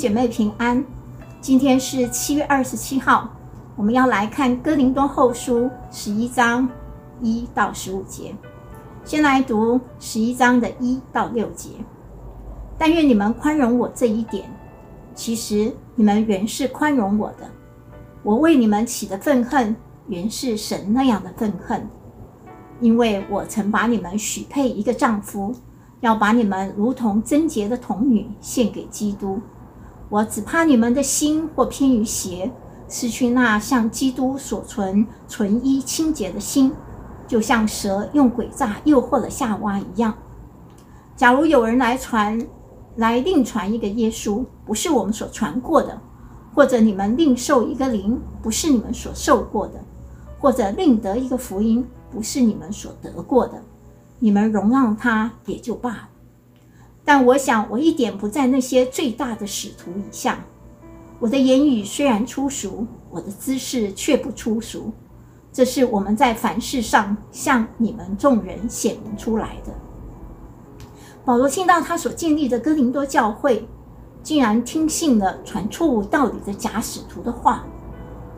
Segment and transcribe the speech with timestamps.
[0.00, 0.82] 姐妹平安，
[1.42, 3.28] 今天是七月二十七号，
[3.76, 6.66] 我们要来看哥林多后书十一章
[7.20, 8.34] 一到十五节。
[9.04, 11.72] 先来读十一章的一到六节。
[12.78, 14.50] 但愿你们宽容我这一点，
[15.14, 17.50] 其实你们原是宽容我的。
[18.22, 21.86] 我为你们起的愤恨，原是神那样的愤恨，
[22.80, 25.54] 因为我曾把你们许配一个丈夫，
[26.00, 29.38] 要把你们如同贞洁的童女献给基督。
[30.10, 32.50] 我只怕你们的心或偏于邪，
[32.88, 36.72] 失去那像基督所存纯一清洁的心，
[37.28, 40.12] 就像蛇用诡诈诱惑了夏娃一样。
[41.14, 42.44] 假如有人来传，
[42.96, 45.96] 来另传一个耶稣，不是我们所传过的；
[46.52, 49.78] 或者你们另受一个灵，不是你们所受过的；
[50.40, 53.62] 或者另得一个福音，不是你们所得过的，
[54.18, 56.08] 你们容让他也就罢了。
[57.12, 60.44] 但我想，我一点不在那些最大的使徒以下。
[61.18, 64.92] 我的言语虽然粗俗，我的姿势却不粗俗。
[65.52, 69.74] 这是我们在凡事上向你们众人显明出来的。
[71.24, 73.68] 保罗听到他所建立的哥林多教会，
[74.22, 77.64] 竟然听信了传错误道理的假使徒的话，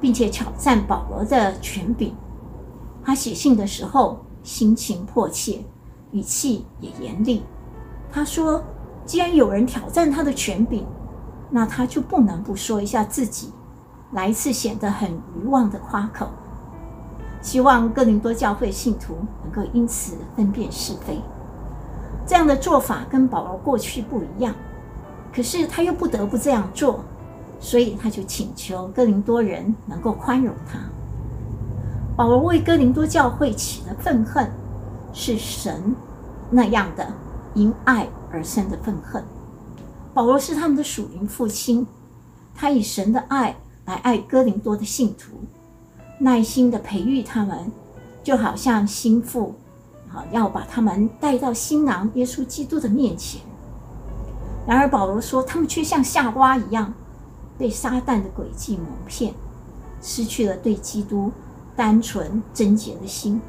[0.00, 2.16] 并且挑战保罗的权柄。
[3.04, 5.62] 他写信的时候，心情迫切，
[6.12, 7.42] 语气也严厉。
[8.14, 8.62] 他说
[9.06, 10.86] ：“既然有人挑战他的权柄，
[11.48, 13.50] 那他就不能不说一下自己，
[14.12, 16.28] 来一次显得很愚妄的夸口。
[17.40, 21.22] 希望哥林多教会信徒能够因此分辨是非。
[22.26, 24.54] 这样的做法跟保罗过去不一样，
[25.34, 27.00] 可是他又不得不这样做，
[27.58, 30.78] 所以他就请求哥林多人能够宽容他。
[32.14, 34.52] 保罗为哥林多教会起的愤恨，
[35.14, 35.96] 是神
[36.50, 37.06] 那样的。”
[37.54, 39.24] 因爱而生的愤恨。
[40.14, 41.86] 保罗是他们的属灵父亲，
[42.54, 45.32] 他以神的爱来爱哥林多的信徒，
[46.18, 47.72] 耐心地培育他们，
[48.22, 49.54] 就好像心腹，
[50.12, 53.40] 啊，要把他们带到新郎耶稣基督的面前。
[54.66, 56.92] 然而保罗说，他们却像夏娃一样，
[57.58, 59.34] 被撒旦的诡计蒙骗，
[60.02, 61.32] 失去了对基督
[61.74, 63.40] 单纯贞洁的心，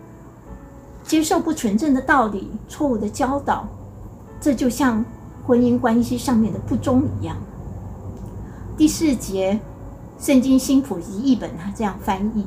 [1.03, 3.67] 接受不纯正的道理，错误的教导。
[4.43, 5.05] 这就像
[5.47, 7.37] 婚姻关系上面的不忠一样。
[8.75, 9.57] 第四节，
[10.19, 12.45] 圣经新普及译本，它这样翻译：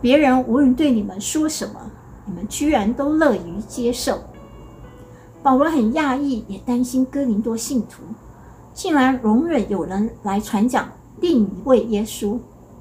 [0.00, 1.78] 别人无论对你们说什么，
[2.24, 4.22] 你们居然都乐于接受。
[5.42, 8.04] 保罗很讶异，也担心哥林多信徒
[8.72, 10.88] 竟然容忍有人来传讲
[11.20, 12.38] 另一位耶稣，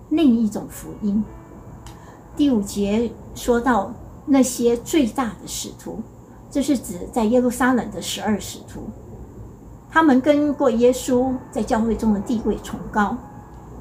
[0.08, 1.22] 另一种福音。
[2.38, 3.94] 第五节说到
[4.26, 6.00] 那些最大的使徒。
[6.52, 8.90] 这是指在耶路撒冷的十二使徒，
[9.90, 13.16] 他们跟过耶稣，在教会中的地位崇高，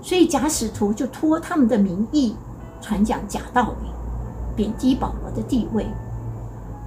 [0.01, 2.37] 所以假使徒就托他们的名义
[2.81, 3.91] 传讲假道理，
[4.55, 5.85] 贬低保罗的地位。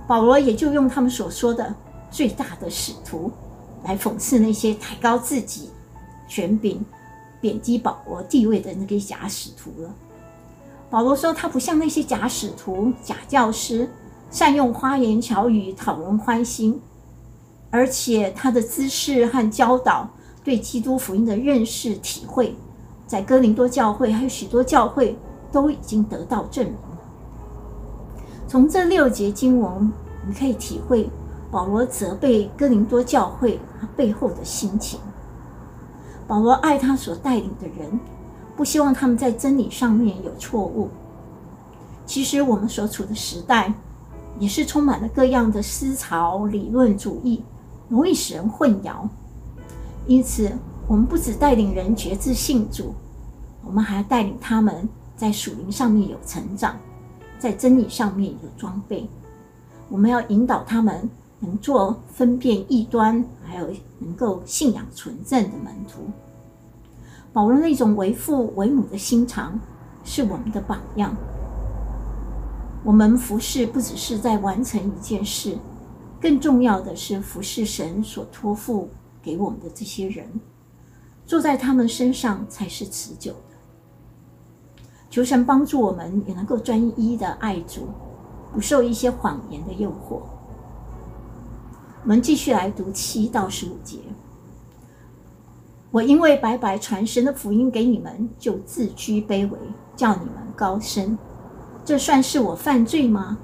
[0.07, 1.75] 保罗也就用他们所说的
[2.09, 3.29] 最大的使徒
[3.83, 5.69] 来讽刺那些抬高自己
[6.29, 6.83] 权柄、
[7.41, 9.93] 贬低保罗地位的那个假使徒了。
[10.89, 13.89] 保罗说，他不像那些假使徒、假教师。
[14.33, 16.81] 善用花言巧语讨人欢心，
[17.69, 20.09] 而且他的知识和教导
[20.43, 22.55] 对基督福音的认识体会，
[23.05, 25.15] 在哥林多教会还有许多教会
[25.51, 26.75] 都已经得到证明。
[28.47, 29.93] 从这六节经文，
[30.27, 31.07] 你可以体会
[31.51, 34.99] 保罗责备哥林多教会他背后的心情。
[36.27, 37.99] 保罗爱他所带领的人，
[38.57, 40.89] 不希望他们在真理上面有错误。
[42.07, 43.71] 其实我们所处的时代，
[44.39, 47.43] 也是充满了各样的思潮、理论主义，
[47.87, 49.07] 容易使人混淆。
[50.07, 50.51] 因此，
[50.87, 52.93] 我们不只带领人决志信主，
[53.63, 56.75] 我们还要带领他们在属灵上面有成长，
[57.39, 59.07] 在真理上面有装备。
[59.89, 61.09] 我们要引导他们
[61.39, 63.67] 能做分辨异端，还有
[63.99, 66.01] 能够信仰纯正的门徒。
[67.31, 69.59] 保罗那种为父为母的心肠，
[70.03, 71.15] 是我们的榜样。
[72.83, 75.57] 我们服侍不只是在完成一件事，
[76.19, 78.89] 更重要的是服侍神所托付
[79.21, 80.27] 给我们的这些人，
[81.25, 83.55] 做在他们身上才是持久的。
[85.09, 87.87] 求神帮助我们也能够专一的爱主，
[88.51, 90.19] 不受一些谎言的诱惑。
[92.01, 93.99] 我们继续来读七到十五节。
[95.89, 99.57] 我因为白白传神的福音给你们，就自居卑微，
[99.95, 101.17] 叫你们高升。
[101.85, 103.37] 这算是我犯罪吗？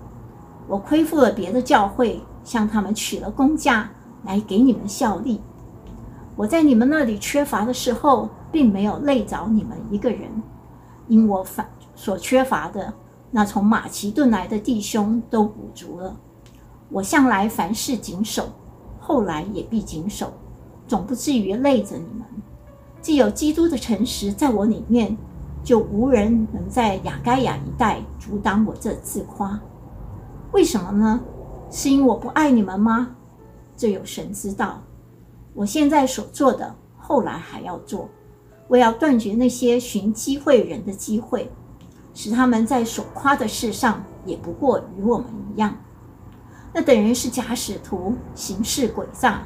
[0.67, 3.89] 我亏负了别的教会，向他们取了工价
[4.23, 5.41] 来给你们效力。
[6.35, 10.29] 我在你们那里缺乏的时候，并没有累着你们一个人，
[11.07, 12.93] 因我反所缺乏的，
[13.31, 16.15] 那从马其顿来的弟兄都补足了。
[16.89, 18.47] 我向来凡事谨守，
[18.99, 20.31] 后来也必谨守，
[20.87, 22.25] 总不至于累着你们。
[23.01, 25.17] 既有基督的诚实在我里面，
[25.69, 29.61] 就无人能在亚该亚一带阻挡我这自夸。
[30.51, 31.21] 为什么呢？
[31.69, 33.15] 是因为我不爱你们吗？
[33.77, 34.81] 这有神知道。
[35.53, 38.09] 我现在所做的，后来还要做。
[38.67, 41.51] 我要断绝那些寻机会人的机会，
[42.15, 45.77] 使他们在所夸的事上也不过与我们一样。
[46.73, 49.43] 那等人是假使徒，行事诡诈，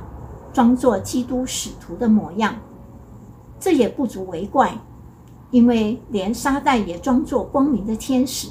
[0.53, 2.55] 装作基督使徒的模样。
[3.59, 4.73] 这也不足为怪，
[5.53, 8.47] 因为连沙袋也装作光明的天使，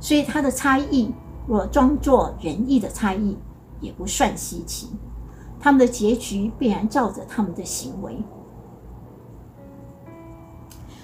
[0.00, 1.12] 所以他的差役
[1.46, 3.36] 若装作仁义的差役，
[3.78, 4.88] 也不算稀奇。
[5.60, 8.16] 他们的结局必然照着他们的行为。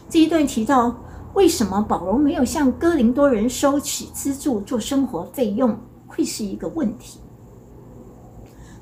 [0.08, 0.96] 这一段提到，
[1.34, 5.76] 为什么保罗没有向哥林多人收取资助做生活费用，
[6.06, 7.20] 会是一个问题。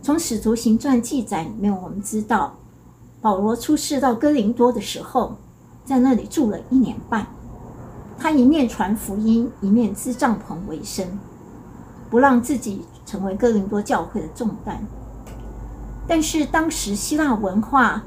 [0.01, 2.55] 从使徒行传记载里面，我们知道，
[3.21, 5.37] 保罗出使到哥林多的时候，
[5.89, 7.27] 在那里住了一年半。
[8.19, 11.07] 他一面传福音，一面支帐篷为生，
[12.11, 14.85] 不让自己成为哥林多教会的重担。
[16.07, 18.03] 但是当时希腊文化，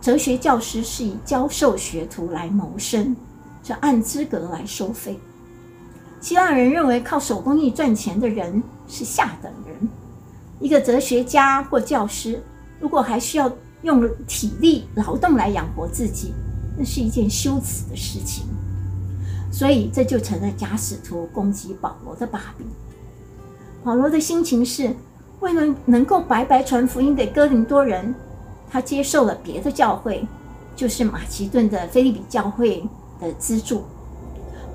[0.00, 3.16] 哲学教师是以教授学徒来谋生，
[3.64, 5.18] 就按资格来收费。
[6.20, 9.88] 希腊人认为靠手工艺赚钱的人是下等人。
[10.60, 12.42] 一个哲学家或教师，
[12.78, 13.50] 如果还需要
[13.82, 16.32] 用体力劳动来养活自己，
[16.76, 18.44] 那是一件羞耻的事情。
[19.50, 22.66] 所以这就成了假使徒攻击保罗的把柄。
[23.82, 24.94] 保罗的心情是，
[25.40, 28.14] 为了能够白白传福音给哥林多人，
[28.70, 30.26] 他接受了别的教会，
[30.74, 32.86] 就是马其顿的腓立比教会
[33.18, 33.84] 的资助。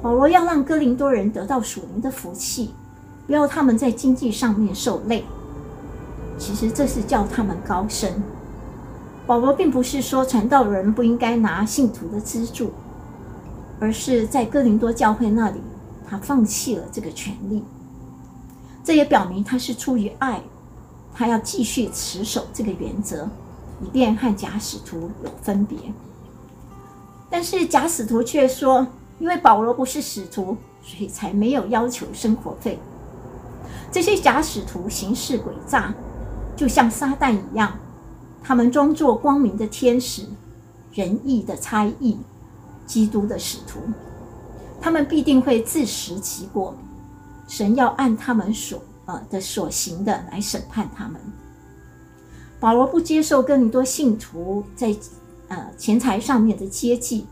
[0.01, 2.73] 保罗要让哥林多人得到属灵的福气，
[3.27, 5.23] 不要他们在经济上面受累。
[6.39, 8.09] 其实这是叫他们高升。
[9.31, 12.73] 保罗并不是说传道人不应该拿信徒的资助，
[13.79, 15.61] 而是在哥林多教会那里，
[16.05, 17.63] 他放弃了这个权利。
[18.83, 20.41] 这也表明他是出于爱。
[21.13, 23.25] 他要继续持守这个原则，
[23.81, 25.77] 以便和假使徒有分别。
[27.29, 28.85] 但是假使徒却说，
[29.17, 32.77] 因为保罗不是使徒，所以才没有要求生活费。
[33.89, 35.93] 这些假使徒行事诡诈，
[36.53, 37.71] 就像撒旦一样，
[38.43, 40.23] 他们装作光明的天使、
[40.93, 42.17] 仁义的差役、
[42.85, 43.79] 基督的使徒，
[44.81, 46.75] 他们必定会自食其果。
[47.47, 48.81] 神要按他们所。
[49.05, 51.19] 呃的所行的来审判他们。
[52.59, 54.95] 保罗不接受哥林多信徒在
[55.47, 57.25] 呃钱财上面的接济，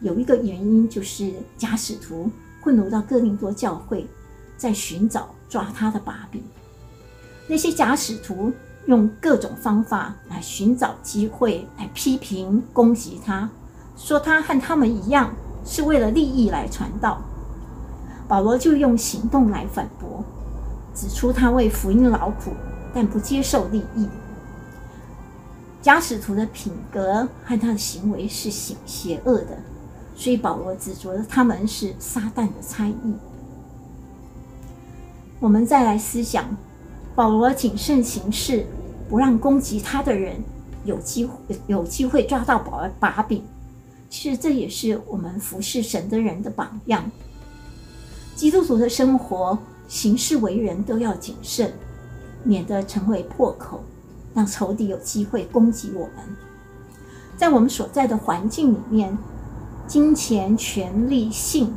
[0.00, 2.30] 有一个原因就是假使徒
[2.62, 4.06] 混入到哥林多教会，
[4.58, 6.42] 在寻找抓他的把柄。
[7.48, 8.52] 那些假使徒
[8.86, 13.50] 用各种方法来寻找机会来批评攻击他，
[13.96, 15.34] 说他和他们一样
[15.64, 17.22] 是为了利益来传道。
[18.26, 20.24] 保罗就用行动来反驳。
[20.94, 22.52] 指出他为福音劳苦，
[22.94, 24.08] 但不接受利益。
[25.82, 29.58] 假使徒的品格和他的行为是邪邪恶的，
[30.14, 33.16] 所以保罗指责他们是撒旦的差役。
[35.40, 36.44] 我们再来思想，
[37.14, 38.66] 保罗谨慎行事，
[39.08, 40.36] 不让攻击他的人
[40.84, 41.34] 有机会
[41.66, 43.42] 有机会抓到把把柄。
[44.08, 47.10] 其实这也是我们服侍神的人的榜样。
[48.34, 49.58] 基督徒的生活。
[49.86, 51.70] 行事为人都要谨慎，
[52.42, 53.84] 免得成为破口，
[54.32, 56.24] 让仇敌有机会攻击我们。
[57.36, 59.16] 在我们所在的环境里面，
[59.86, 61.74] 金钱、权力、性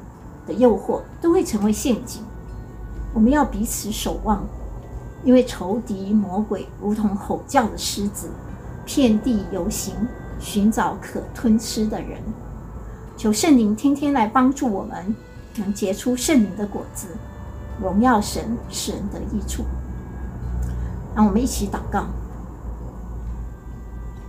[0.47, 2.23] 的诱惑都会成为陷阱。
[3.13, 4.47] 我们要彼此守望，
[5.23, 8.29] 因为仇敌魔鬼如同吼叫的狮子，
[8.85, 9.93] 遍地游行，
[10.39, 12.21] 寻找可吞吃的人。
[13.17, 15.15] 求圣灵天天来帮助我们，
[15.55, 17.07] 能结出圣灵的果子。
[17.81, 19.63] 荣耀神，使人得益处。
[21.15, 22.05] 让我们一起祷告。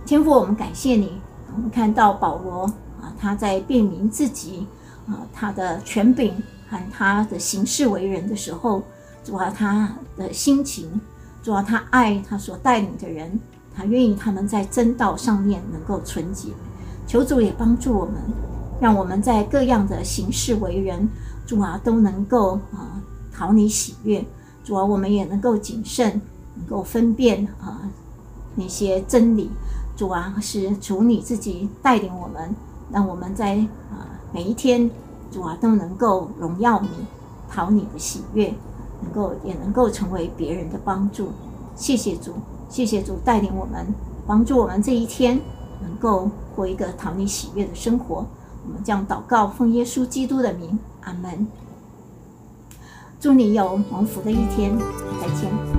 [0.05, 1.21] 天父，我们感谢你。
[1.55, 2.63] 我们看到保罗
[3.01, 4.67] 啊，他在辨明自己
[5.07, 8.81] 啊，他的权柄和他的行事为人的时候，
[9.23, 10.99] 主啊，他的心情，
[11.43, 13.39] 主啊，他爱他所带领的人，
[13.75, 16.49] 他愿意他们在真道上面能够纯洁。
[17.05, 18.15] 求主也帮助我们，
[18.79, 21.09] 让我们在各样的行事为人，
[21.45, 23.01] 主啊，都能够啊。
[23.31, 24.25] 讨你喜悦，
[24.65, 26.21] 主啊，我们也能够谨慎，
[26.55, 27.89] 能够分辨啊
[28.55, 29.49] 那些真理。
[29.95, 32.53] 主啊，是主你自己带领我们，
[32.91, 33.55] 让我们在
[33.89, 34.91] 啊每一天，
[35.31, 36.89] 主啊都能够荣耀你，
[37.49, 38.53] 讨你的喜悦，
[39.01, 41.31] 能够也能够成为别人的帮助。
[41.75, 42.33] 谢谢主，
[42.69, 43.87] 谢谢主带领我们，
[44.27, 45.39] 帮助我们这一天
[45.81, 48.25] 能够过一个讨你喜悦的生活。
[48.67, 51.47] 我们将祷告，奉耶稣基督的名，阿门。
[53.19, 54.77] 祝你有蒙福的一天，
[55.21, 55.78] 再见。